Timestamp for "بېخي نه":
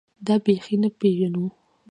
0.43-0.89